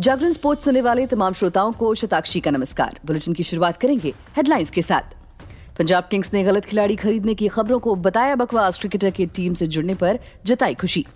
[0.00, 4.70] जागरण sports सुनने वाले तमाम श्रोताओं को शताक्षी का नमस्कार। बुलेटिन की शुरुआत करेंगे हेडलाइंस
[4.70, 5.02] के साथ।
[5.78, 9.66] पंजाब किंग्स ने गलत खिलाड़ी खरीदने की खबरों को बताया, बकवास। क्रिकेटर की टीम से
[9.66, 11.06] जुड़ने पर जताई खुशी।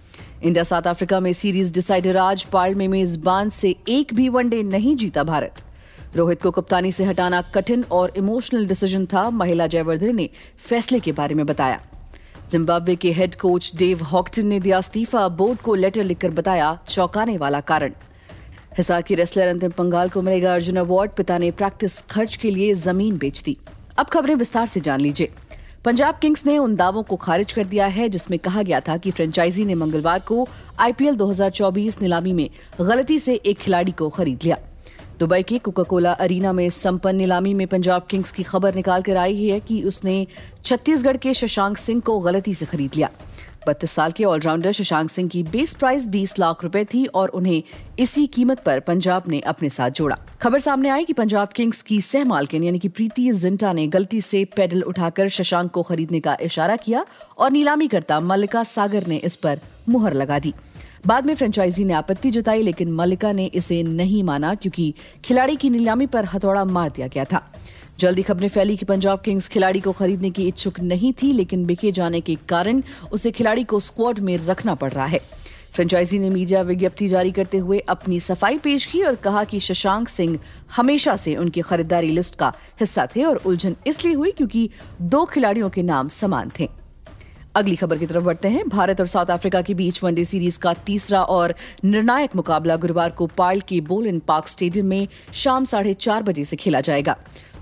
[0.43, 4.97] इंडिया, साउथ अफ्रीका में सीरीज़ डिसाइडर आज पार्ल में मेजबान से एक भी वनडे नहीं
[4.97, 5.63] जीता भारत।
[6.17, 10.29] रोहित को कप्तानी से हटाना कठिन और इमोशनल डिसीज़न था, महिला जयवर्धन ने
[10.59, 11.81] फैसले के बारे में बताया।
[12.51, 17.37] जिम्बाब्वे के हेड कोच डेव हॉकटन ने दिया इस्तीफा, बोर्ड को लेटर लिखकर बताया चौंकाने
[17.37, 17.93] वाला कारण।
[18.77, 22.75] हिसार की रेसलर अंतिम पंगाल को मिलेगा अर्जुन अवार्ड। पिता ने प्रैक्टिस खर्च के लिए
[22.75, 23.57] ज़मीन बेच दी।
[23.99, 25.29] अब खबरें विस्तार से जान लीजिए।
[25.85, 29.11] पंजाब किंग्स ने उन दावों को खारिज कर दिया है, जिसमें कहा गया था कि
[29.11, 34.59] फ्रेंचाइजी ने मंगलवार को आईपीएल 2024 नीलामी में गलती से एक खिलाड़ी को खरीद लिया।
[35.21, 39.17] दुबई के कोका कोला अरीना में संपन्न नीलामी में पंजाब किंग्स की खबर निकाल कर
[39.17, 40.27] आई है कि उसने
[40.65, 43.11] छत्तीसगढ़ के शशांक सिंह को गलती से खरीद लिया।
[43.67, 47.63] बत्तीस साल के ऑलराउंडर शशांक सिंह की बेस प्राइस 20 लाख रुपए थी और उन्हें
[47.99, 52.01] इसी कीमत पर पंजाब ने अपने साथ जोड़ा। खबर सामने आई कि पंजाब किंग्स की
[52.01, 56.37] सह मालकिन यानी कि प्रीति जिंटा ने गलती से पेडल उठाकर शशांक को खरीदने का
[56.41, 57.05] इशारा किया
[57.39, 60.55] और नीलामी करता मल्लिका सागर ने इस पर मुहर लगा दी।
[61.07, 65.71] बाद में फ्रेंचाइजी ने आपत्ति जताई, लेकिन मल्लिका ने इसे नहीं माना क्योंकि खिलाड़ी की
[65.71, 67.53] नीलामी पर हथौड़ा मार दिया गया था।
[67.99, 71.93] जल्दी खबरें फैली कि पंजाब किंग्स खिलाड़ी को खरीदने की इच्छुक नहीं थी, लेकिन बिके
[71.93, 75.21] जाने के कारण उसे खिलाड़ी को स्क्वाड में रखना पड़ रहा है।
[75.73, 80.09] फ्रेंचाइजी ने मीडिया विज्ञप्ति जारी करते हुए अपनी सफ़ाई पेश की और कहा कि शशांक
[80.09, 80.39] सिंह
[80.77, 84.71] हमेशा से उनकी खरीदारी लिस्ट का हिस्सा थे और उलझन इसलिए हुई क्योंकि
[85.03, 86.69] दो खिलाड़ियों के नाम समान थे।
[87.55, 90.73] अगली खबर की तरफ़ बढ़ते हैं। भारत और साउथ अफ्रीका के बीच वनडे सीरीज़ का
[90.75, 96.23] तीसरा और निर्णायक मुकाबला गुरुवार को पाइल के बोलन पार्क स्टेडियम में शाम साढ़े चार
[96.23, 97.17] बजे से खेला जाएगा।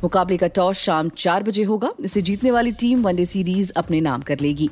[0.05, 4.21] मुकाबले का टॉस शाम चार बजे होगा। इसे जीतने वाली टीम वनडे सीरीज़ अपने नाम
[4.21, 4.71] कर लेगी।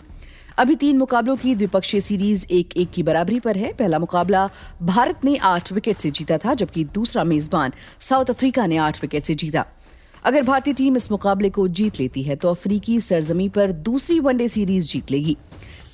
[0.59, 4.49] अभी तीन मुकाबलों की द्विपक्षीय सीरीज़ एक एक की बराबरी पर है। पहला मुकाबला
[4.83, 9.23] भारत ने आठ विकेट से जीता था, जबकि दूसरा मेजबान साउथ अफ्रीका ने आठ विकेट
[9.23, 9.67] से जीता।
[10.25, 14.49] अगर भारतीय टीम इस मुकाबले को जीत लेती है तो अफ्रीकी सरजमी पर दूसरी वनडे
[14.49, 15.37] सीरीज़ जीत लेगी।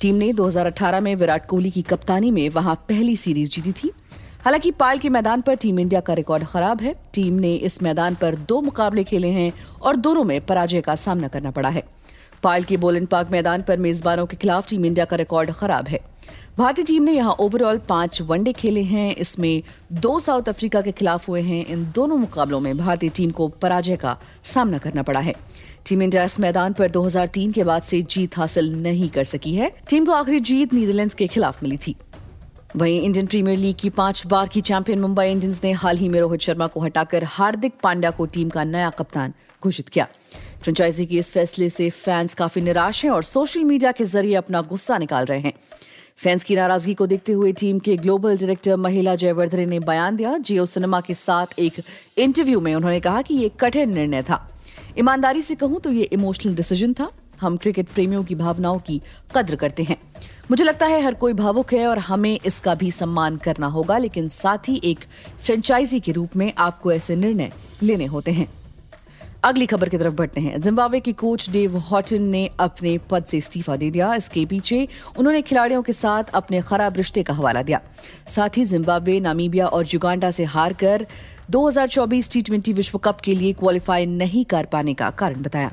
[0.01, 3.91] टीम ने 2018 में विराट कोहली की कप्तानी में वहाँ पहली सीरीज़ जीती थी।
[4.45, 8.15] हालाँकि पाल के मैदान पर टीम इंडिया का रिकॉर्ड खराब है। टीम ने इस मैदान
[8.15, 11.83] पर दो मुकाबले खेले हैं और दोनों में पराजय का सामना करना पड़ा है।
[12.43, 15.99] पाल के बोलन पार्क मैदान पर मेजबानों के खिलाफ टीम इंडिया का रिकॉर्ड खराब है।
[16.57, 21.27] भारतीय टीम ने यहाँ ओवरऑल पाँच वनडे खेले हैं। इसमें दो साउथ अफ्रीका के खिलाफ
[21.29, 25.33] हुए हैं। इन दोनों मुकाबलों में भारतीय टीम को पराजय का सामना करना पड़ा है।
[25.89, 29.71] टीम इंडिया इस मैदान पर 2003 के बाद से जीत हासिल नहीं कर सकी है।
[29.89, 31.95] टीम को आखिरी जीत नीदरलैंड्स के खिलाफ मिली थी।
[32.75, 36.19] वहीं इंडियन प्रीमियर लीग की पाँच बार की चैंपियन मुंबई इंडियंस ने हाल ही में
[36.19, 40.07] रोहित शर्मा को हटाकर हार्दिक पांड्या को टीम का नया कप्तान घोषित किया।
[40.61, 44.61] फ्रेंचाइजी के इस फैसले से फैंस काफ़ी निराश हैं और सोशल मीडिया के ज़रिए अपना
[44.61, 45.53] गुस्सा निकाल रहे हैं।
[46.19, 50.37] फैंस की नाराज़गी को देखते हुए टीम के ग्लोबल डायरेक्टर महिला जयवर्धन ने बयान दिया।
[50.37, 51.73] जियो सिनेमा के साथ एक
[52.17, 54.47] इंटरव्यू में उन्होंने कहा कि ये कठिन निर्णय था।
[54.99, 57.09] ईमानदारी से कहूँ तो ये इमोशनल डिसीज़न था।
[57.41, 59.01] हम क्रिकेट प्रेमियों की भावनाओं की
[59.35, 59.97] कद्र करते हैं।
[60.51, 64.29] मुझे लगता है हर कोई भावुक है और हमें इसका भी सम्मान करना होगा, लेकिन
[64.29, 64.99] साथ ही एक
[65.43, 67.51] फ्रेंचाइजी के रूप में आपको ऐसे निर्णय
[67.83, 68.47] लेने होते हैं।
[69.43, 73.37] अगली खबर की तरफ़ बढ़ते हैं। जिम्बाब्वे के कोच डेव हॉटन ने अपने पद से
[73.37, 74.87] इस्तीफा दे दिया। इसके पीछे
[75.17, 77.81] उन्होंने खिलाड़ियों के साथ अपने खराब रिश्ते का हवाला दिया।
[78.27, 81.07] साथ ही जिम्बाब्वे, नामीबिया और युगांडा से हार कर
[81.51, 85.71] 2024 टी ट्वेंटी विश्व कप के लिए क्वालिफाई नहीं कर पाने का कारण बताया।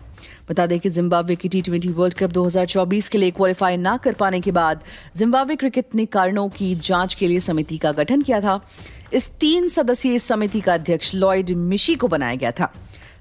[0.51, 4.13] बता दें कि जिम्बाब्वे की टी ट्वेंटी वर्ल्ड कप 2024 के लिए क्वालिफाई ना कर
[4.13, 4.85] पाने के बाद
[5.17, 8.61] जिम्बाब्वे क्रिकेट ने कारणों की जाँच के लिए समिति का गठन किया था।
[9.13, 12.73] इस तीन सदस्यीय समिति का अध्यक्ष लॉयड मिशी को बनाया गया था।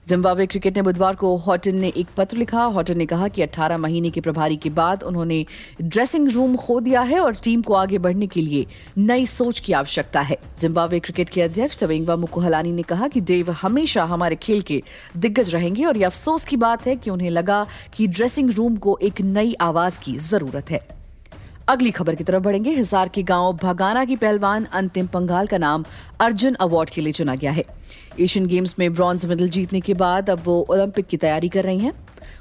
[0.09, 3.77] जिम्बाब्वे क्रिकेट ने बुधवार को हॉटन ने एक पत्र लिखा। हॉटन ने कहा कि 18
[3.77, 5.45] महीने के प्रभारी के बाद उन्होंने
[5.81, 8.65] ड्रेसिंग रूम खो दिया है और टीम को आगे बढ़ने के लिए
[8.97, 13.51] नई सोच की आवश्यकता है। जिम्बाब्वे क्रिकेट के अध्यक्ष तवेंगवा मुकुहलानी ने कहा कि डेव
[13.51, 14.81] हमेशा हमारे खेल के
[15.17, 18.99] दिग्गज रहेंगे और यह अफसोस की बात है कि उन्हें लगा कि ड्रेसिंग रूम को
[19.01, 21.02] एक नई आवाज़ की ज़रूरत है।
[21.69, 25.85] अगली खबर की तरफ़ बढ़ेंगे। हिसार के गाँव भगाना की पहलवान अंतिम पंगाल का नाम
[26.19, 27.63] अर्जुन अवार्ड के लिए चुना गया है।
[28.19, 31.79] एशियन गेम्स में ब्रॉन्ज मेडल जीतने के बाद अब वो ओलंपिक की तैयारी कर रही
[31.79, 31.93] हैं।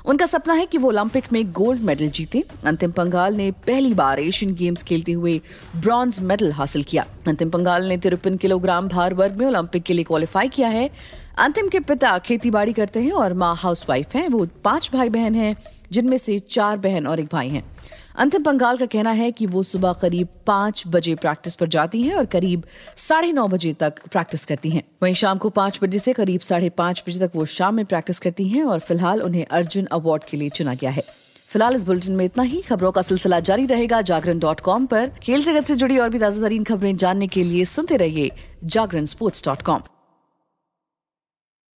[0.06, 4.20] उनका सपना है कि वो ओलंपिक में गोल्ड मेडल जीते। अंतिम पंगाल ने पहली बार
[4.20, 5.40] एशियन गेम्स खेलते हुए
[5.76, 10.04] ब्रॉन्ज मेडल हासिल किया। अंतिम पंगाल ने तिरपन किलोग्राम भार वर्ग में ओलंपिक के लिए
[10.04, 10.90] क्वालिफाई किया है।
[11.38, 15.54] अंतिम के पिता खेतीबाड़ी करते हैं और माँ हाउसवाइफ हैं। वो पाँच भाई बहन हैं,
[15.92, 17.64] जिनमें से चार बहन और एक भाई हैं।
[18.16, 22.14] अंतिम पंगाल का कहना है कि वो सुबह करीब पाँच बजे प्रैक्टिस पर जाती हैं
[22.14, 22.64] और करीब
[22.98, 26.68] साढ़े नौ बजे तक प्रैक्टिस करती हैं। वहीं शाम को पाँच बजे से करीब साढ़े
[26.68, 30.36] पाँच बजे तक वो शाम में प्रैक्टिस करती हैं और फ़िलहाल उन्हें अर्जुन अवार्ड के
[30.36, 31.02] लिए चुना गया है।
[31.48, 34.86] फ़िलहाल इस बुलेटिन में इतना ही। खबरों का सिलसिला जारी रहेगा जागरण डॉट कॉम
[35.22, 38.30] खेल जगत से जुड़ी और भी ताज़ा तरीन खबरें जानने के लिए सुनते रहिए
[38.64, 39.82] जागरण स्पोर्ट्स डॉट कॉम।